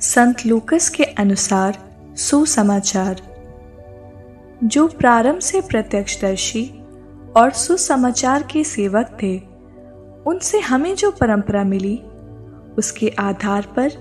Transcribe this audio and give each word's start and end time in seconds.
संत 0.00 0.46
लूकस 0.46 0.88
के 0.88 1.04
अनुसार 1.04 1.78
सुसमाचार। 2.16 3.20
जो 4.64 4.86
प्रारंभ 4.88 5.38
से 5.38 5.60
प्रत्यक्षदर्शी 5.60 6.64
और 7.36 7.50
सुसमाचार 7.50 8.42
के 8.42 8.64
सेवक 8.64 9.16
थे, 9.22 9.36
उनसे 10.26 10.60
हमें 10.60 10.94
जो 10.94 11.10
परंपरा 11.10 11.64
मिली, 11.64 11.96
उसके 12.78 13.08
आधार 13.18 13.66
पर 13.76 13.92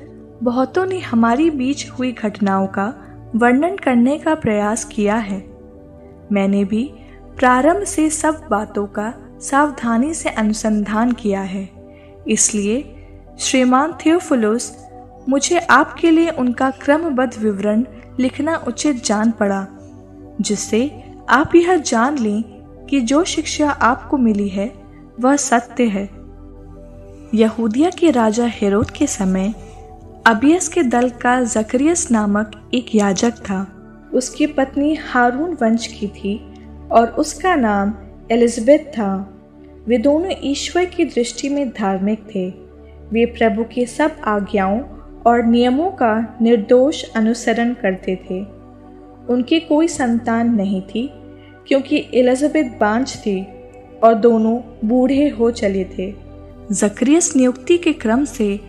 बहुतों 0.44 0.86
ने 0.86 1.00
हमारी 1.00 1.50
बीच 1.50 1.90
हुई 1.90 2.12
घटनाओं 2.12 2.68
का 2.68 2.94
वर्णन 3.36 3.76
करने 3.76 4.18
का 4.18 4.36
प्रयास 4.36 4.84
किया 4.86 5.16
है। 5.16 5.38
मैंने 6.32 6.64
भी 6.66 6.84
प्रारंभ 7.38 7.84
से 7.84 8.10
सब 8.10 8.48
बातों 8.50 8.86
का 8.88 9.14
सावधानी 9.42 10.14
से 10.14 10.30
अनुसंधान 10.30 11.12
किया 11.12 11.42
है, 11.42 11.70
इसलिए 12.28 12.96
श्रीमान 13.40 13.94
थियोफिलोस 14.06 14.83
मुझे 15.30 15.60
आपके 15.60 16.12
लिए 16.12 16.30
उनका 16.30 16.70
क्रमबद्ध 16.70 17.38
विवरण 17.40 17.84
लिखना 18.20 18.56
उचित 18.68 19.06
जान 19.06 19.32
पड़ा, 19.32 19.68
जिससे 20.42 21.04
आप 21.30 21.56
यह 21.56 21.78
जान 21.78 22.18
लें 22.18 22.44
कि 22.90 23.02
जो 23.02 23.24
शिक्षा 23.24 23.70
आपको 23.70 24.18
मिली 24.18 24.48
है, 24.48 24.72
वह 25.20 25.36
सत्य 25.36 25.84
है। 25.84 26.10
यहूदिया 27.34 27.90
के 27.90 28.12
राजा 28.12 28.46
हेरोद 28.46 28.92
के 28.92 29.08
समय, 29.08 29.54
अबियस 30.26 30.68
के 30.68 30.84
दल 30.84 31.10
का 31.10 31.44
जकरियस 31.44 32.12
नामक 32.12 32.70
एक 32.74 32.96
याजक 32.96 33.32
था। 33.32 33.68
उसकी 34.14 34.48
पत्नी 34.48 34.96
हारून 34.96 35.54
वंश 35.54 35.88
की 35.88 36.08
थी 36.08 36.54
और 36.92 37.08
उसका 37.08 37.56
नाम 37.56 37.94
एलिजबेथ 38.32 38.80
था। 38.80 39.40
वे 39.88 39.98
दोनों 39.98 40.32
ईश्वर 40.44 40.86
की 40.86 41.06
दृष्टि 41.06 41.50
में 41.50 41.70
धार्मिक 41.70 42.20
थे। 42.36 42.50
वे 43.12 43.26
प्रभु 43.26 43.64
के 43.64 43.86
सब 43.86 44.16
आज्ञाओं 44.24 44.80
और 45.26 45.44
नियमों 45.44 45.92
का 45.92 46.38
निर्दोष 46.42 47.04
अनुसरण 47.04 47.74
करते 47.74 48.16
थे। 48.16 48.46
उनकी 49.30 49.60
कोई 49.60 49.88
संतान 49.88 50.56
नहीं 50.56 50.82
थी, 50.82 51.14
क्योंकि 51.68 52.06
एलिजाबेथ 52.14 52.80
बांझ 52.80 53.16
थी 53.16 53.48
और 54.04 54.14
दोनों 54.14 54.60
बूढ़े 54.86 55.30
हो 55.30 55.52
चले 55.52 55.84
थे। 55.84 56.16
जक्रियस 56.72 57.36
नियुक्ति 57.36 57.78
के 57.78 57.94
क्रम 57.94 58.26
से 58.26 58.60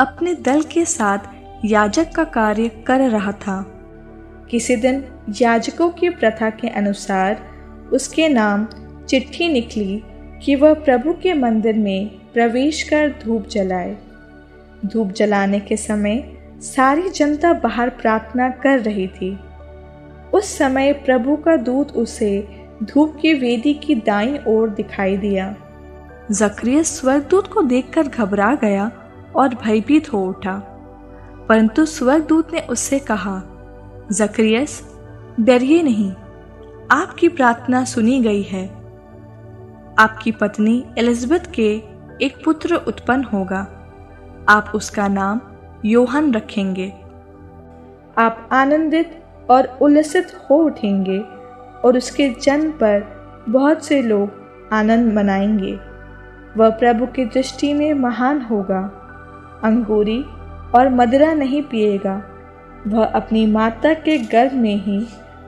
अपने 0.00 0.34
दल 0.34 0.62
के 0.62 0.84
साथ 0.84 1.18
याजक 1.64 2.12
का 2.14 2.24
कार्य 2.24 2.68
कर 2.86 3.00
रहा 3.00 3.32
था। 3.32 3.72
किसी 4.50 4.76
दिन 4.76 5.04
याजकों 5.40 5.90
की 5.90 6.08
प्रथा 6.08 6.50
के 6.50 6.68
अनुसार 6.68 7.42
उसके 7.92 8.28
नाम 8.28 8.66
चिट्ठी 9.08 9.48
निकली 9.48 10.02
कि 10.42 10.54
वह 10.54 10.74
प्रभु 10.74 11.12
के 11.12 11.34
मंदिर 11.34 11.74
में 11.74 12.08
प्रवेश 12.08 12.82
कर 12.82 13.08
धूप 13.24 13.46
जलाए। 13.48 13.96
धूप 14.86 15.08
जलाने 15.08 15.60
के 15.60 15.76
समय 15.76 16.38
सारी 16.58 17.10
जनता 17.10 17.52
बाहर 17.52 17.88
प्रार्थना 17.88 18.48
कर 18.48 18.78
रही 18.78 19.08
थी। 19.08 19.38
उस 20.34 20.58
समय 20.58 20.92
प्रभु 20.92 21.36
का 21.36 21.56
दूत 21.56 21.92
उसे 21.92 22.48
धूप 22.82 23.18
की 23.20 23.34
वेदी 23.34 23.74
की 23.74 23.94
दाई 23.94 24.38
ओर 24.48 24.68
दिखाई 24.68 25.16
दिया। 25.16 25.56
जक्रिय 26.30 26.84
स्वर्गदूत 26.84 27.46
को 27.46 27.62
देखकर 27.62 28.02
घबरा 28.02 28.54
गया 28.54 28.92
और 29.36 29.48
भयभीत 29.48 30.12
हो 30.12 30.26
उठा। 30.26 30.52
परंतु 31.48 31.86
स्वर्गदूत 31.86 32.54
ने 32.54 32.60
उससे 32.60 32.98
कहा, 32.98 33.42
जक्रियस, 34.12 34.82
डरिए 35.40 35.82
नहीं। 35.82 36.12
आपकी 36.90 37.28
प्रार्थना 37.28 37.84
सुनी 37.84 38.22
गई 38.22 38.42
है। 38.42 38.66
आपकी 39.98 40.32
पत्नी 40.32 40.86
एलिजबेथ 40.98 41.52
के 41.54 41.82
एक 42.22 42.44
पुत्र 42.44 42.74
उत्पन्न 42.74 43.24
होगा। 43.24 43.75
आप 44.48 44.72
उसका 44.74 45.08
नाम 45.08 45.40
योहन 45.84 46.34
रखेंगे। 46.34 46.92
आप 48.18 48.48
आनंदित 48.52 49.24
और 49.50 49.78
उल्लसित 49.82 50.26
हो 50.50 50.56
उठेंगे 50.56 51.18
और 51.84 51.96
उसके 51.96 52.28
जन्म 52.42 52.70
पर 52.70 53.16
बहुत 53.48 53.84
से 53.84 54.02
लोग 54.02 54.30
आनंद 54.72 55.12
मनाएँगे। 55.12 55.80
वह 56.56 56.70
प्रभु 56.70 57.06
की 57.06 57.24
दृष्टि 57.24 57.74
में 57.74 57.94
महान 57.94 58.42
होगा। 58.42 58.80
अंगूरी 59.64 60.24
और 60.74 60.88
मदिरा 60.88 61.34
नहीं 61.34 61.62
पिएगा। 61.62 62.22
वह 62.86 63.04
अपनी 63.04 63.46
माता 63.46 63.94
के 63.94 64.18
गर्भ 64.18 64.52
में 64.52 64.76
ही 64.76 65.06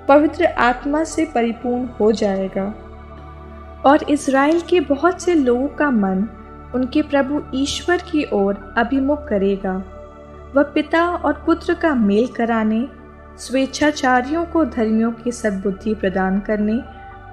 पवित्र 0.08 0.44
आत्मा 0.44 1.04
से 1.04 1.24
परिपूर्ण 1.24 1.86
हो 1.86 2.12
जाएगा। 2.12 2.74
और 3.86 4.10
इसराइल 4.10 4.60
के 4.60 4.80
बहुत 4.80 5.22
से 5.22 5.34
लोगों 5.34 5.68
का 5.68 5.90
मन 5.90 6.28
उनके 6.74 7.02
प्रभु 7.02 7.42
ईश्वर 7.54 7.96
की 7.96 8.26
ओर 8.32 8.74
अभिमुख 8.78 9.28
करेगा। 9.28 9.82
वह 10.56 10.62
पिता 10.62 11.08
और 11.08 11.32
पुत्र 11.46 11.74
का 11.74 11.94
मेल 11.94 12.26
कराने, 12.26 12.88
स्वेच्छाचारियों 13.38 14.44
को 14.44 14.64
धर्मियों 14.64 15.12
की 15.12 15.32
सद्बुद्धि 15.32 15.94
प्रदान 15.94 16.40
करने 16.40 16.78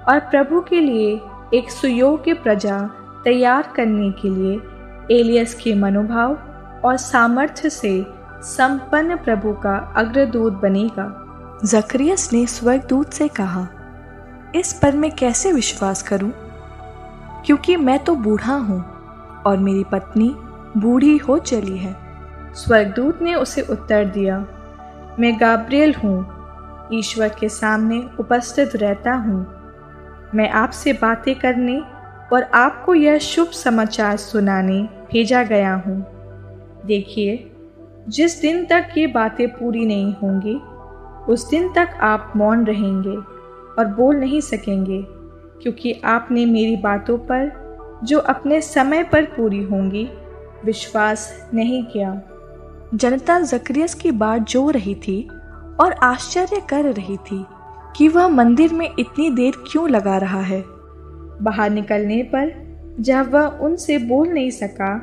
और 0.08 0.20
प्रभु 0.20 0.60
के 0.60 0.80
लिए 0.80 1.20
एक 1.54 1.70
सुयोग्य 1.70 2.32
प्रजा 2.34 2.78
तैयार 3.24 3.72
करने 3.76 4.10
के 4.10 4.28
लिए 4.28 4.60
एलियस 5.20 5.54
के 5.54 5.74
मनोभाव 5.74 6.38
और 6.84 6.96
सामर्थ्य 6.96 7.70
से 7.70 8.06
संपन्न 8.42 9.16
प्रभु 9.16 9.52
का 9.52 9.76
अग्रदूत 9.96 10.52
बनेगा। 10.52 11.22
जक्रियस 11.64 12.32
ने 12.32 12.46
स्वर्गदूत 12.46 13.12
से 13.12 13.28
कहा, 13.28 13.66
इस 14.54 14.72
पर 14.72 14.96
मैं 14.96 15.10
कैसे 15.10 15.52
विश्वास 15.52 16.02
करूँ? 16.02 16.32
क्योंकि 17.46 17.76
मैं 17.76 18.04
तो 18.04 18.14
बूढ़ा 18.14 18.54
हूँ। 18.54 18.95
और 19.46 19.56
मेरी 19.58 19.84
पत्नी 19.84 20.34
बूढ़ी 20.76 21.16
हो 21.16 21.38
चली 21.38 21.76
है। 21.78 21.94
स्वर्गदूत 22.54 23.22
ने 23.22 23.34
उसे 23.34 23.62
उत्तर 23.62 24.04
दिया, 24.04 24.38
मैं 25.18 25.34
गाब्रियल 25.40 25.94
हूँ, 25.94 26.88
ईश्वर 26.92 27.28
के 27.40 27.48
सामने 27.48 28.02
उपस्थित 28.20 28.76
रहता 28.76 29.14
हूँ। 29.14 29.44
मैं 30.34 30.48
आपसे 30.50 30.92
बातें 30.92 31.34
करने 31.34 31.78
और 32.32 32.42
आपको 32.54 32.94
यह 32.94 33.18
शुभ 33.18 33.48
समाचार 33.48 34.16
सुनाने 34.16 34.80
भेजा 35.12 35.42
गया 35.42 35.74
हूँ। 35.76 35.98
देखिए, 36.86 37.52
जिस 38.08 38.40
दिन 38.40 38.64
तक 38.64 38.88
ये 38.98 39.06
बातें 39.06 39.48
पूरी 39.48 39.84
नहीं 39.86 40.14
होंगी, 40.14 40.54
उस 41.32 41.48
दिन 41.50 41.72
तक 41.72 41.98
आप 42.02 42.32
मौन 42.36 42.64
रहेंगे 42.66 43.16
और 43.78 43.86
बोल 43.96 44.16
नहीं 44.16 44.40
सकेंगे, 44.40 45.02
क्योंकि 45.62 46.00
आपने 46.04 46.44
मेरी 46.46 46.76
बातों 46.76 47.18
पर 47.18 47.65
जो 48.04 48.18
अपने 48.18 48.60
समय 48.60 49.02
पर 49.02 49.24
पूरी 49.26 49.62
होंगी। 49.62 50.08
विश्वास 50.64 51.50
नहीं 51.54 51.82
किया। 51.84 52.20
जनता 52.94 53.38
जक्रियस 53.40 53.94
की 53.94 54.10
बात 54.10 54.42
जो 54.42 54.68
रही 54.70 54.94
थी 54.94 55.28
और 55.80 55.92
आश्चर्य 56.02 56.60
कर 56.70 56.84
रही 56.84 57.16
थी 57.16 57.44
कि 57.96 58.08
वह 58.08 58.28
मंदिर 58.28 58.72
में 58.72 58.88
इतनी 58.98 59.30
देर 59.30 59.54
क्यों 59.72 59.88
लगा 59.90 60.16
रहा 60.18 60.40
है। 60.40 60.62
बाहर 61.42 61.70
निकलने 61.70 62.22
पर 62.34 62.52
जब 63.00 63.32
वह 63.32 63.58
उनसे 63.62 63.98
बोल 63.98 64.28
नहीं 64.28 64.50
सका 64.50 64.98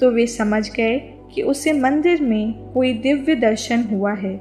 तो 0.00 0.10
वे 0.10 0.26
समझ 0.26 0.68
गए 0.70 0.98
कि 1.34 1.42
उसे 1.42 1.72
मंदिर 1.72 2.22
में 2.22 2.72
कोई 2.72 2.92
दिव्य 2.92 3.34
दर्शन 3.34 3.84
हुआ 3.92 4.12
है। 4.12 4.34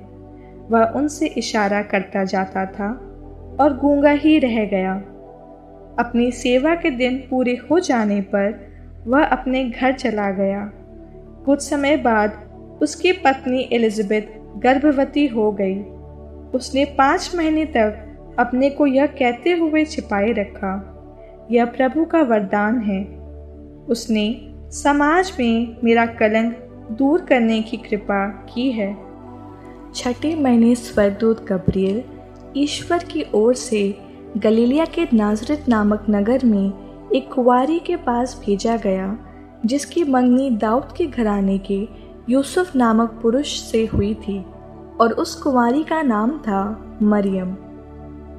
वह 0.69 0.93
उनसे 0.95 1.27
इशारा 1.27 1.81
करता 1.81 2.23
जाता 2.23 2.65
था 2.65 2.89
और 3.59 3.77
गूँगा 3.77 4.11
ही 4.11 4.37
रह 4.39 4.63
गया। 4.65 5.01
अपनी 5.99 6.31
सेवा 6.31 6.75
के 6.75 6.89
दिन 6.89 7.17
पूरे 7.29 7.55
हो 7.71 7.79
जाने 7.79 8.21
पर 8.21 8.53
वह 9.07 9.23
अपने 9.23 9.63
घर 9.65 9.93
चला 9.93 10.29
गया। 10.31 10.71
कुछ 11.45 11.61
समय 11.61 11.97
बाद 11.97 12.39
उसकी 12.81 13.11
पत्नी 13.11 13.67
एलिजाबेथ 13.71 14.21
गर्भवती 14.57 15.25
हो 15.27 15.51
गई। 15.51 15.79
उसने 16.53 16.85
पाँच 16.85 17.31
महीने 17.35 17.65
तक 17.65 18.35
अपने 18.39 18.69
को 18.69 18.87
यह 18.87 19.05
कहते 19.05 19.51
हुए 19.51 19.83
छिपाए 19.85 20.31
रखा, 20.31 20.73
यह 21.51 21.65
प्रभु 21.65 22.05
का 22.05 22.21
वरदान 22.21 22.79
है। 22.79 23.03
उसने 23.85 24.25
समाज 24.71 25.31
में 25.39 25.77
मेरा 25.83 26.05
कलंक 26.05 26.57
दूर 26.91 27.21
करने 27.21 27.61
की 27.61 27.77
कृपा 27.77 28.27
की 28.53 28.71
है। 28.71 28.95
छठे 29.95 30.35
महीने 30.35 30.73
स्वर्गदूत 30.75 31.45
गब्रियल 31.47 32.03
ईश्वर 32.57 33.03
की 33.03 33.25
ओर 33.33 33.53
से 33.53 33.83
गलीलिया 34.37 34.85
के 34.85 35.07
नाजरत 35.13 35.65
नामक 35.67 36.05
नगर 36.09 36.45
में 36.45 37.09
एक 37.11 37.33
कुंवारी 37.33 37.79
के 37.79 37.95
पास 37.95 38.41
भेजा 38.45 38.77
गया, 38.77 39.17
जिसकी 39.65 40.03
मंगनी 40.03 40.49
दाऊद 40.49 40.93
के 40.97 41.05
घराने 41.05 41.57
के 41.57 41.87
यूसुफ 42.29 42.75
नामक 42.75 43.19
पुरुष 43.21 43.61
से 43.61 43.85
हुई 43.85 44.13
थी, 44.13 44.45
और 45.01 45.13
उस 45.13 45.35
कुमारी 45.35 45.83
का 45.83 46.01
नाम 46.01 46.37
था 46.37 46.63
मरियम। 47.01 47.55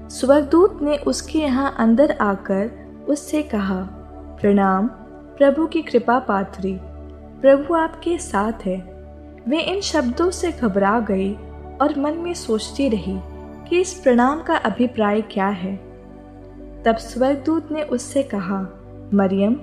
स्वर्गदूत 0.08 0.78
ने 0.82 0.96
उसके 0.96 1.38
यहाँ 1.38 1.74
अंदर 1.78 2.16
आकर 2.20 2.70
उससे 3.08 3.42
कहा, 3.42 3.80
प्रणाम, 4.40 4.86
प्रभु 5.38 5.66
की 5.66 5.82
कृपा 5.82 6.18
पात्री, 6.18 6.76
प्रभु 7.40 7.74
आपके 7.74 8.18
साथ 8.18 8.66
है। 8.66 8.78
वे 9.48 9.60
इन 9.60 9.80
शब्दों 9.80 10.30
से 10.30 10.52
घबरा 10.52 10.98
गई 11.00 11.32
और 11.80 11.98
मन 11.98 12.12
में 12.12 12.34
सोचती 12.34 12.88
रही। 12.88 13.18
कि 13.68 13.80
इस 13.80 13.94
प्रणाम 13.94 14.42
का 14.42 14.56
अभिप्राय 14.56 15.20
क्या 15.20 15.48
है? 15.48 15.76
तब 16.84 16.96
स्वर्गदूत 16.96 17.72
ने 17.72 17.82
उससे 17.82 18.22
कहा, 18.22 18.68
मरियम, 19.14 19.56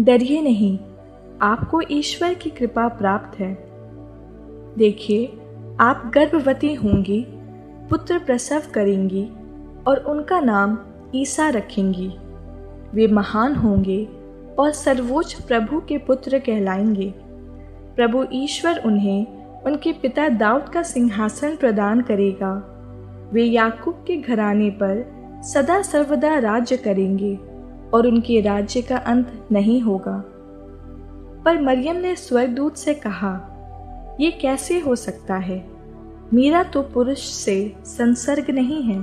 डरिए 0.00 0.42
नहीं, 0.42 0.78
आपको 1.42 1.82
ईश्वर 1.90 2.34
की 2.34 2.50
कृपा 2.50 2.88
प्राप्त 2.88 3.40
है। 3.40 3.54
देखिए, 4.78 5.26
आप 5.80 6.10
गर्भवती 6.14 6.74
होंगी, 6.74 7.26
पुत्र 7.90 8.18
प्रसव 8.18 8.62
करेंगी 8.74 9.30
और 9.86 9.96
उनका 9.96 10.40
नाम 10.40 10.78
ईसा 11.14 11.48
रखेंगी। 11.48 12.12
वे 12.94 13.06
महान 13.06 13.54
होंगे 13.54 14.08
और 14.58 14.70
सर्वोच्च 14.70 15.34
प्रभु 15.34 15.80
के 15.80 15.98
पुत्र 15.98 16.38
कहलाएँगे। 16.38 17.14
प्रभु 17.96 18.26
ईश्वर 18.32 18.82
उन्हें 18.86 19.26
उनके 19.62 19.92
पिता 19.92 20.28
दाऊद 20.28 20.68
का 20.68 20.82
सिंहासन 20.82 21.56
प्रदान 21.56 22.00
करेगा। 22.00 22.71
वे 23.32 23.42
याकूब 23.42 24.04
के 24.06 24.16
घराने 24.16 24.70
पर 24.70 25.22
सदा 25.44 25.82
सर्वदा 25.82 26.38
राज्य 26.38 26.76
करेंगे 26.76 27.38
और 27.94 28.06
उनके 28.06 28.40
राज्य 28.40 28.82
का 28.82 28.96
अंत 28.96 29.48
नहीं 29.52 29.80
होगा। 29.80 30.24
पर 31.44 31.62
मरियम 31.62 31.96
ने 31.96 32.16
स्वर्गदूत 32.16 32.76
से 32.76 32.94
कहा, 32.94 33.48
ये 34.20 34.30
कैसे 34.30 34.78
हो 34.78 34.96
सकता 34.96 35.36
है? 35.36 35.68
मेरा 36.34 36.62
तो 36.62 36.82
पुरुष 36.82 37.18
से 37.18 37.76
संसर्ग 37.84 38.50
नहीं 38.50 38.82
है। 38.82 39.02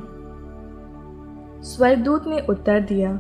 स्वर्गदूत 1.63 2.27
ने 2.27 2.41
उत्तर 2.49 2.79
दिया, 2.79 3.19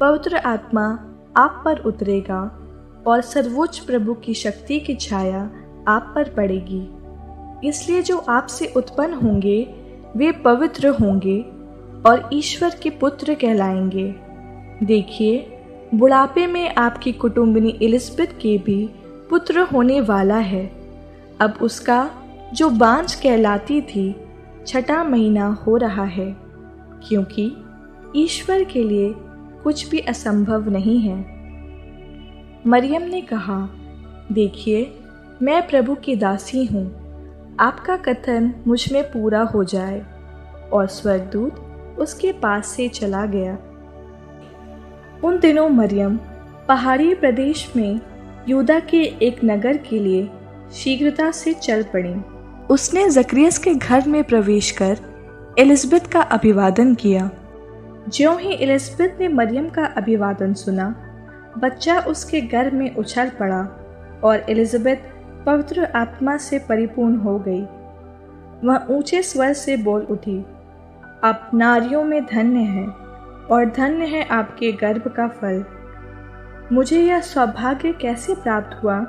पवित्र 0.00 0.36
आत्मा 0.36 1.04
आप 1.36 1.62
पर 1.64 1.78
उतरेगा 1.78 2.60
और 3.06 3.20
सर्वोच्च 3.20 3.78
प्रभु 3.78 4.14
की 4.14 4.34
शक्ति 4.34 4.80
की 4.80 4.94
छाया 4.94 5.50
आप 5.88 6.12
पर 6.14 6.28
पड़ेगी। 6.28 6.88
इसलिए 7.68 8.02
जो 8.02 8.18
आपसे 8.18 8.72
उत्पन्न 8.76 9.14
होंगे 9.14 9.77
वे 10.18 10.32
पवित्र 10.32 10.88
होंगे 10.88 11.40
और 12.06 12.30
ईश्वर 12.32 12.70
के 12.82 12.90
पुत्र 12.90 13.34
कहलाएँगे। 13.34 14.14
देखिए, 14.82 15.58
बुढ़ापे 15.94 16.46
में 16.46 16.74
आपकी 16.74 17.12
कुटुंबिनी 17.12 17.68
इलिस्बिथ 17.68 18.26
के 18.26 18.58
भी 18.58 18.90
पुत्र 19.30 19.60
होने 19.60 20.00
वाला 20.00 20.36
है। 20.36 20.72
अब 21.40 21.54
उसका 21.62 22.10
जो 22.54 22.70
बांझ 22.70 23.14
कहलाती 23.14 23.80
थी, 23.80 24.16
छठा 24.66 25.04
महीना 25.04 25.46
हो 25.46 25.76
रहा 25.76 26.04
है, 26.04 26.36
क्योंकि 27.08 27.52
ईश्वर 28.16 28.64
के 28.64 28.84
लिए 28.84 29.14
कुछ 29.64 29.90
भी 29.90 29.98
असंभव 29.98 30.70
नहीं 30.70 30.98
है। 31.00 31.26
मरियम 32.66 33.02
ने 33.02 33.20
कहा, 33.20 33.68
देखिए, 34.32 34.92
मैं 35.42 35.68
प्रभु 35.68 35.94
की 35.94 36.16
दासी 36.16 36.64
हूँ। 36.64 36.97
आपका 37.60 37.96
कथन 37.96 38.52
मुझमें 38.66 39.02
पूरा 39.04 39.40
हो 39.42 39.64
जाए 39.64 40.04
और 40.72 40.86
स्वर्गदूत 40.86 41.96
उसके 41.98 42.32
पास 42.32 42.66
से 42.66 42.88
चला 42.88 43.26
गया। 43.26 43.52
उन 45.24 45.38
दिनों 45.38 45.68
मरियम 45.68 46.16
पहाड़ी 46.68 47.14
प्रदेश 47.14 47.72
में 47.76 48.00
यूदा 48.48 48.78
के 48.80 49.02
एक 49.02 49.40
नगर 49.44 49.76
के 49.76 49.98
लिए 49.98 50.30
शीघ्रता 50.72 51.30
से 51.30 51.52
चल 51.52 51.82
पड़ी। 51.82 52.14
उसने 52.70 53.10
जक्रियस 53.10 53.58
के 53.58 53.74
घर 53.74 54.08
में 54.08 54.24
प्रवेश 54.24 54.70
कर 54.70 54.98
एलिजबेथ 55.58 56.08
का 56.12 56.20
अभिवादन 56.20 56.94
किया। 56.94 57.30
ज्यों 58.08 58.40
ही 58.40 58.54
एलिजबेथ 58.54 59.20
ने 59.20 59.28
मरियम 59.28 59.68
का 59.68 59.84
अभिवादन 59.84 60.54
सुना, 60.54 60.88
बच्चा 61.58 62.00
उसके 62.00 62.40
घर 62.40 62.70
में 62.70 62.94
उछल 62.96 63.28
पड़ा 63.28 63.60
और 64.24 64.44
एलिजाबेथ 64.50 64.96
पवित्र 65.48 65.84
आत्मा 65.84 66.36
से 66.36 66.58
परिपूर्ण 66.58 67.16
हो 67.16 67.38
गई। 67.38 67.62
वह 68.64 68.86
ऊँचे 68.90 69.22
स्वर 69.22 69.52
से 69.52 69.76
बोल 69.76 70.02
उठी, 70.02 70.44
आप 71.24 71.50
नारियों 71.54 72.04
में 72.04 72.24
धन्य 72.24 72.60
हैं 72.60 72.88
और 73.46 73.64
धन्य 73.64 74.04
है 74.04 74.24
आपके 74.24 74.72
गर्भ 74.72 75.08
का 75.08 75.28
फल। 75.28 75.64
मुझे 76.72 77.00
यह 77.00 77.20
सौभाग्य 77.20 77.92
कैसे 77.92 78.34
प्राप्त 78.34 78.82
हुआ 78.82 79.00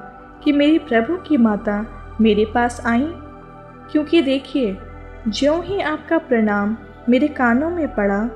कि 0.44 0.52
मेरी 0.52 0.80
प्रभु 0.80 1.18
की 1.18 1.38
माता 1.38 1.86
मेरे 2.22 2.46
पास 2.46 2.82
आई? 2.86 3.12
क्योंकि 3.92 4.22
देखिए, 4.22 4.78
ज्यों 5.28 5.64
ही 5.64 5.82
आपका 5.82 6.18
प्रणाम 6.18 6.78
मेरे 7.10 7.28
कानों 7.28 7.70
में 7.70 7.96
पड़ा 7.96 8.30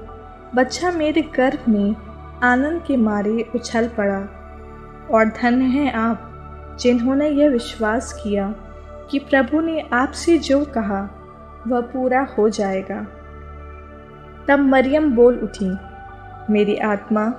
बच्चा 0.55 0.91
मेरे 0.91 1.21
गर्भ 1.21 1.59
में 1.69 1.95
आनंद 2.43 2.83
के 2.87 2.97
मारे 2.97 3.51
उछल 3.55 3.87
पड़ा। 3.87 4.19
और 5.11 5.25
धन्य 5.25 5.65
हैं 5.65 5.93
आप 5.93 6.29
जिन्होंने 6.79 7.29
यह 7.29 7.49
विश्वास 7.49 8.13
किया 8.13 8.53
कि 9.11 9.19
प्रभु 9.19 9.59
ने 9.61 9.79
आपसे 9.93 10.37
जो 10.37 10.63
कहा, 10.65 11.01
वह 11.67 11.81
पूरा 11.81 12.27
हो 12.37 12.49
जाएगा। 12.49 13.01
तब 14.47 14.59
मरियम 14.59 15.11
बोल 15.11 15.39
उठी, 15.39 15.71
मेरी 16.49 16.75
आत्मा 16.75 17.29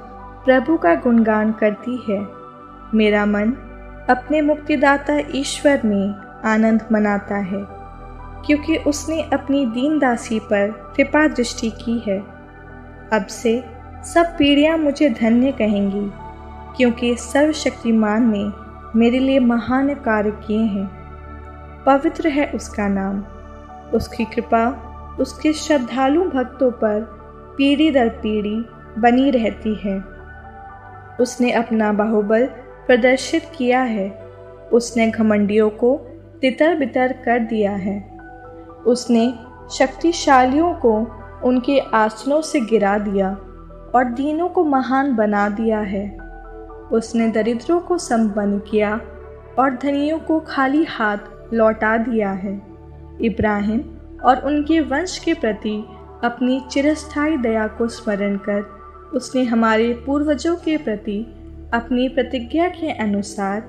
प्रभु 0.45 0.77
का 0.77 0.95
गुणगान 0.95 1.53
करती 1.53 1.97
है। 2.09 2.19
मेरा 2.95 3.25
मन 3.27 3.53
अपने 4.11 4.41
मुक्तिदाता 4.43 5.19
ईश्वर 5.35 5.81
में 5.85 6.15
आनंद 6.45 6.83
मनाता 6.93 7.37
है, 7.37 7.65
क्योंकि 8.47 8.77
उसने 8.77 9.23
अपनी 9.33 9.65
दीन 9.67 9.99
दासी 9.99 10.39
पर 10.41 10.71
कृपा 10.97 11.27
दृष्टि 11.29 11.71
की 11.71 11.99
है। 11.99 12.19
अब 13.13 13.27
से 13.27 13.63
सब 14.05 14.37
पीढ़ियाँ 14.39 14.77
मुझे 14.79 15.09
धन्य 15.11 15.53
कहेंगी, 15.53 16.11
क्योंकि 16.77 17.15
सर्वशक्तिमान 17.17 18.31
ने 18.31 18.45
मेरे 18.97 19.19
लिए 19.19 19.39
महान 19.39 19.95
कार्य 19.95 20.31
किए 20.31 20.63
हैं। 20.63 20.91
पवित्र 21.87 22.29
है 22.29 22.53
उसका 22.55 22.89
नाम। 22.89 23.25
उसकी 23.95 24.25
कृपा, 24.25 24.91
उसके 25.21 25.53
श्रद्धालु 25.53 26.25
भक्तों 26.25 26.71
पर 26.71 27.01
पीढ़ी 27.59 27.91
दर 27.91 28.09
पीढ़ी 28.09 28.65
बनी 28.99 29.31
रहती 29.31 29.75
है। 29.75 30.05
उसने 31.21 31.53
अपना 31.53 31.93
बाहुबल 31.93 32.47
प्रदर्शित 32.87 33.53
किया 33.57 33.83
है। 33.83 34.11
उसने 34.73 35.11
घमंडियों 35.11 35.71
को 35.71 36.01
तितर 36.41 36.77
बितर 36.77 37.13
कर 37.13 37.39
दिया 37.39 37.73
है। 37.73 38.19
उसने 38.87 39.35
शक्तिशालियों 39.79 40.75
को 40.75 41.07
उनके 41.45 41.79
आसनों 41.79 42.41
से 42.41 42.61
गिरा 42.61 42.99
दिया 42.99 43.31
और 43.95 44.05
दीनों 44.05 44.49
को 44.49 44.65
महान 44.65 45.17
बना 45.17 45.49
दिया 45.49 45.79
है। 45.79 46.24
उसने 46.93 47.29
दरिद्रों 47.29 47.81
को 47.81 47.99
संपन्न 47.99 48.59
किया 48.59 49.01
और 49.59 49.79
धनियों 49.83 50.19
को 50.19 50.41
खाली 50.41 50.85
हाथ 50.85 51.19
लौटा 51.53 51.97
दिया 51.97 52.31
है। 52.31 52.63
इब्राहिम 53.21 53.81
और 54.25 54.41
उनके 54.45 54.81
वंश 54.81 55.19
के 55.19 55.35
प्रति 55.35 55.85
अपनी 56.25 56.63
चिरस्थायी 56.71 57.37
दया 57.37 57.67
को 57.67 57.89
स्मरण 57.89 58.37
कर 58.37 58.63
उसने 59.15 59.43
हमारे 59.43 59.93
पूर्वजों 60.07 60.57
के 60.57 60.77
प्रति 60.77 61.35
अपनी 61.75 62.09
प्रतिज्ञा 62.09 62.69
के 62.69 62.91
अनुसार 62.91 63.61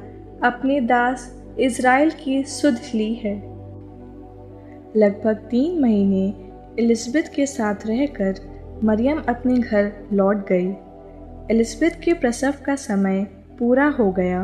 अपने 0.44 0.82
दास 0.82 1.44
इज़राइल 1.60 2.12
की 2.12 2.44
सुध 2.44 2.78
ली 2.96 3.14
है। 3.14 3.36
लगभग 4.96 5.36
तीन 5.52 5.82
महीने 5.82 6.34
एलिजबेथ 6.84 7.36
के 7.36 7.46
साथ 7.46 7.76
रहकर 7.86 8.36
मरियम 8.84 9.22
अपने 9.30 9.58
घर 9.58 9.92
लौट 10.14 10.48
गई। 10.48 10.72
एलिजबेथ 11.52 11.92
के 12.04 12.14
प्रसव 12.14 12.54
का 12.66 12.76
समय 12.76 13.24
पूरा 13.60 13.88
हो 13.90 14.12
गया 14.12 14.44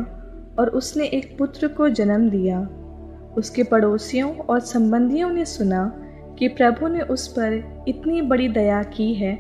और 0.60 0.70
उसने 0.70 1.06
एक 1.06 1.38
पुत्र 1.38 1.68
को 1.68 1.90
जन्म 1.90 2.30
दिया। 2.30 2.70
उसके 3.38 3.64
पड़ोसियों 3.64 4.38
और 4.38 4.60
संबंधियों 4.60 5.30
ने 5.30 5.46
सुना 5.46 6.04
कि 6.40 6.48
प्रभु 6.48 6.88
ने 6.88 7.02
उस 7.02 7.28
पर 7.28 7.84
इतनी 7.88 8.22
बड़ी 8.22 8.48
दया 8.48 8.84
की 8.84 9.14
है 9.14 9.40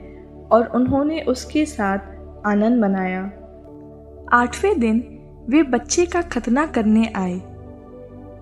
और 0.51 0.67
उन्होंने 0.67 1.21
उसके 1.21 1.65
साथ 1.65 1.99
आनंद 2.45 2.81
मनाया। 2.81 3.31
आठवें 4.31 4.79
दिन 4.79 5.19
वे 5.49 5.63
बच्चे 5.63 6.05
का 6.05 6.21
खतना 6.21 6.65
करने 6.65 7.13
आए। 7.15 7.41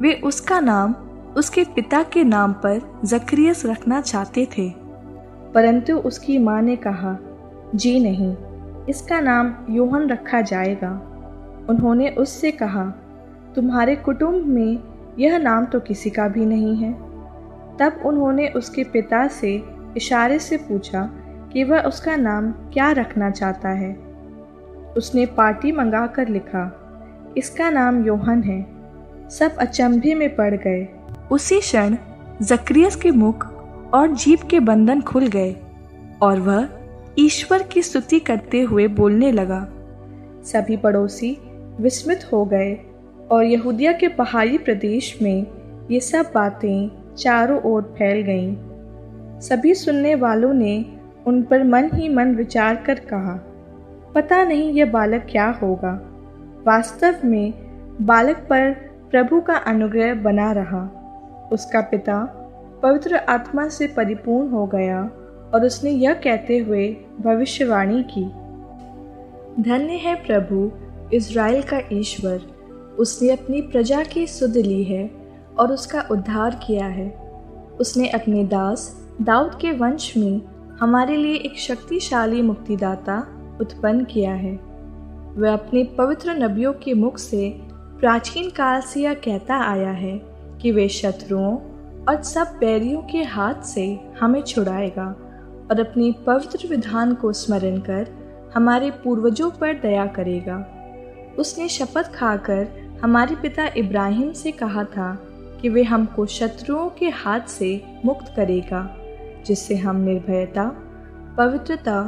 वे 0.02 0.22
उसका 0.24 0.60
नाम, 0.60 0.96
उसके 1.38 1.64
पिता 1.64 2.04
के 2.04 2.24
नाम 2.24 2.54
पर 2.54 3.00
जक्रियस 3.06 3.66
रखना 3.66 4.02
चाहते 4.02 4.48
थे। 4.58 4.74
परंतु 5.54 5.94
उसकी 5.94 6.38
माँ 6.38 6.62
ने 6.62 6.76
कहा, 6.76 7.18
जी 7.76 8.00
नहीं 8.00 8.36
इसका 8.90 9.20
नाम 9.20 9.54
योहन 9.70 10.10
रखा 10.10 10.42
जाएगा। 10.42 10.92
उन्होंने 11.70 12.10
उससे 12.10 12.52
कहा, 12.52 12.84
तुम्हारे 13.56 13.96
कुटुंब 13.96 14.46
में 14.46 14.78
यह 15.20 15.38
नाम 15.38 15.66
तो 15.66 15.80
किसी 15.80 16.10
का 16.10 16.28
भी 16.28 16.46
नहीं 16.46 16.76
है। 16.76 16.92
तब 17.78 18.02
उन्होंने 18.06 18.48
उसके 18.48 18.84
पिता 18.84 19.28
से 19.28 19.52
इशारे 19.98 20.40
से 20.40 20.58
पूछा 20.58 21.10
कि 21.54 21.64
वह 21.64 21.82
उसका 21.82 22.16
नाम 22.16 22.52
क्या 22.74 22.92
रखना 22.92 23.30
चाहता 23.30 23.70
है। 23.70 23.94
उसने 24.98 25.26
पार्टी 25.26 25.72
मंगा 25.72 26.06
कर 26.08 26.28
लिखा, 26.28 26.64
इसका 27.38 27.70
नाम 27.70 28.04
योहन 28.06 28.44
है। 28.44 28.62
सब 29.30 29.56
अचंभे 29.58 30.14
में 30.14 30.36
पड़ 30.36 30.54
गए। 30.56 30.88
उसी 31.32 31.60
क्षण 31.60 31.96
जक्रियस 32.42 32.96
के 32.96 33.12
मुख 33.12 33.46
और 33.94 34.08
जीप 34.08 34.42
के 34.50 34.60
बंधन 34.60 35.02
खुल 35.02 35.28
गए 35.28 35.56
और 36.22 36.40
वह 36.40 36.68
ईश्वर 37.20 37.64
की 37.64 37.82
स्तुति 37.82 38.20
करते 38.20 38.62
हुए 38.62 38.88
बोलने 38.88 39.32
लगा। 39.32 39.68
सभी 40.44 40.78
पड़ोसी 40.78 41.38
विस्मित 41.80 42.20
हो 42.34 42.46
गए 42.46 42.74
और 43.32 43.44
यहूदिया 43.44 43.92
के 43.92 44.08
पहाड़ी 44.08 44.58
प्रदेश 44.58 45.18
में 45.22 45.46
ये 45.92 46.00
सब 46.00 46.32
बातें 46.36 46.92
चारों 47.18 47.62
ओर 47.62 47.82
फैल 47.98 48.22
गईं। 48.22 48.56
सभी 49.40 49.74
सुनने 49.74 50.16
वालों 50.16 50.54
ने 50.54 50.86
उन 51.28 51.44
पर 51.44 51.64
मन 51.64 51.90
ही 51.94 52.10
मन 52.10 52.36
विचार 52.36 52.76
कर 52.76 53.00
कहा, 53.00 53.40
पता 54.16 54.44
नहीं 54.44 54.72
यह 54.74 54.92
बालक 54.92 55.28
क्या 55.32 55.50
होगा। 55.62 55.94
वास्तव 56.68 57.16
में 57.26 57.54
बालक 58.02 58.38
पर 58.50 58.72
प्रभु 59.12 59.42
का 59.42 59.56
अनुग्रह 59.56 60.14
बना 60.14 60.52
रहा। 60.52 60.84
उसका 61.52 61.82
पिता 61.82 62.24
पवित्र 62.84 63.16
आत्मा 63.16 63.68
से 63.68 63.88
परिपूर्ण 63.88 64.50
हो 64.50 64.66
गया 64.66 65.10
और 65.54 65.66
उसने 65.66 65.92
यह 65.92 66.14
कहते 66.14 66.58
हुए 66.58 66.98
भविष्यवाणी 67.22 68.04
की, 68.04 68.26
धन्य 69.64 69.94
है 69.94 70.16
प्रभु, 70.16 70.72
इज़राइल 71.16 71.62
का 71.62 71.82
ईश्वर, 71.94 72.42
उसने 73.00 73.30
अपनी 73.30 73.62
प्रजा 73.62 74.04
की 74.04 74.28
सुध 74.28 74.58
ली 74.58 74.84
है 74.84 75.12
और 75.60 75.72
उसका 75.72 76.02
उद्धार 76.12 76.60
किया 76.68 76.86
है। 76.86 77.10
उसने 77.80 78.08
अपने 78.10 78.44
दास 78.44 79.08
दाऊद 79.22 79.56
के 79.62 79.72
वंश 79.72 80.18
में 80.18 80.42
हमारे 80.80 81.18
लिए 81.18 81.36
एक 81.36 81.60
शक्तिशाली 81.60 82.42
मुक्तिदाता 82.42 83.18
उत्पन्न 83.62 84.04
किया 84.04 84.34
है। 84.34 84.54
वह 85.38 85.54
अपने 85.54 85.84
पवित्र 85.84 86.32
नबियों 86.32 86.74
के 86.74 86.94
मुख 86.94 87.18
से 87.18 87.50
प्राचीन 88.00 88.50
काल 88.50 88.82
से 88.82 89.02
यह 89.02 89.14
कहता 89.14 89.58
आया 89.72 89.92
है 89.92 90.22
कि 90.62 90.72
वे 90.72 90.88
शत्रुओं 90.90 91.58
और 92.06 92.24
सब 92.24 92.58
बैरियों 92.60 93.02
के 93.02 93.24
हाथ 93.24 93.62
से 93.64 94.00
हमें 94.20 94.42
छुड़ाएगा। 94.42 95.29
और 95.72 95.80
अपनी 95.80 96.12
पवित्र 96.28 96.68
विधान 96.68 97.14
को 97.14 97.34
स्मरण 97.34 97.78
कर 97.80 98.08
हमारे 98.56 98.92
पूर्वजों 98.92 99.50
पर 99.52 99.74
दया 99.74 100.06
करेगा। 100.06 100.58
उसने 101.40 101.68
शपथ 101.70 102.14
खाकर 102.14 102.68
हमारे 103.04 103.36
पिता 103.36 103.68
इब्राहिम 103.78 104.32
से 104.34 104.52
कहा 104.52 104.84
था 104.84 105.14
कि 105.62 105.70
वे 105.70 105.84
हमको 105.84 106.26
शत्रुओं 106.26 106.90
के 106.90 107.10
हाथ 107.10 107.48
से 107.48 107.82
मुक्त 108.06 108.34
करेगा, 108.36 108.96
जिससे 109.46 109.76
हम 109.76 109.96
निर्भयता, 109.96 110.66
पवित्रता 111.38 112.00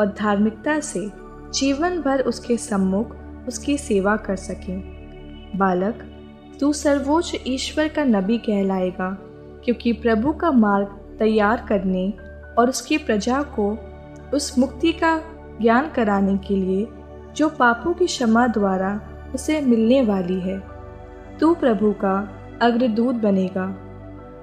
और 0.00 0.14
धार्मिकता 0.18 0.78
से 0.80 1.10
जीवन 1.54 2.00
भर 2.00 2.20
उसके 2.20 2.56
सम्मुख 2.56 3.16
उसकी 3.48 3.76
सेवा 3.78 4.16
कर 4.16 4.36
सकें। 4.36 4.80
बालक, 5.56 6.04
तू 6.60 6.72
सर्वोच्च 6.72 7.36
ईश्वर 7.46 7.88
का 7.88 8.04
नबी 8.04 8.38
कहलाएगा, 8.38 9.10
क्योंकि 9.64 9.92
प्रभु 9.92 10.32
का 10.32 10.50
मार्ग 10.50 10.98
तैयार 11.18 11.64
करने 11.68 12.12
और 12.58 12.68
उसकी 12.68 12.98
प्रजा 12.98 13.42
को 13.58 13.78
उस 14.34 14.58
मुक्ति 14.58 14.92
का 14.92 15.20
ज्ञान 15.60 15.90
कराने 15.90 16.36
के 16.38 16.56
लिए 16.56 16.88
जो 17.36 17.48
पापों 17.48 17.92
की 17.94 18.06
क्षमा 18.06 18.46
द्वारा 18.46 19.00
उसे 19.34 19.60
मिलने 19.60 20.02
वाली 20.02 20.40
है। 20.40 20.62
तू 21.40 21.54
प्रभु 21.54 21.92
का 21.92 22.14
अग्रदूत 22.62 23.14
बनेगा। 23.14 23.64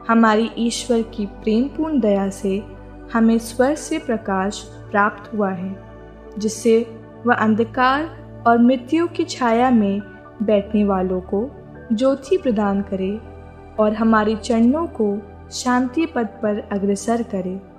हमारी 0.09 0.51
ईश्वर 0.57 1.01
की 1.01 1.25
प्रेमपूर्ण 1.25 1.99
दया 1.99 2.29
से 2.29 2.63
हमें 3.13 3.37
स्वर्ग 3.37 3.75
से 3.75 3.99
प्रकाश 3.99 4.59
प्राप्त 4.91 5.33
हुआ 5.33 5.49
है, 5.49 5.75
जिससे 6.37 6.99
वह 7.25 7.35
अंधकार 7.35 8.09
और 8.47 8.57
मृत्यु 8.57 9.07
की 9.07 9.23
छाया 9.23 9.69
में 9.69 10.01
बैठने 10.43 10.83
वालों 10.83 11.21
को 11.21 11.49
ज्योति 11.93 12.37
प्रदान 12.37 12.81
करे 12.81 13.21
और 13.79 13.93
हमारे 13.93 14.35
चरणों 14.35 14.87
को 14.87 15.17
शांति 15.51 16.05
पद 16.05 16.27
पर 16.43 16.69
अग्रसर 16.71 17.23
करे। 17.23 17.74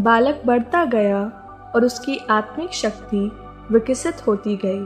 बालक 0.00 0.42
बढ़ता 0.46 0.84
गया 0.84 1.24
और 1.74 1.84
उसकी 1.84 2.16
आत्मिक 2.30 2.72
शक्ति 2.72 3.30
विकसित 3.72 4.26
होती 4.26 4.56
गई। 4.56 4.80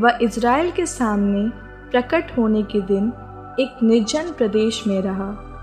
वह 0.00 0.18
इज़राइल 0.22 0.70
के 0.70 0.86
सामने 0.86 1.48
प्रकट 1.90 2.36
होने 2.38 2.62
के 2.62 2.80
दिन 2.80 3.12
एक 3.60 3.82
निर्जन 3.82 4.32
प्रदेश 4.32 4.86
में 4.86 5.02
रहा। 5.02 5.53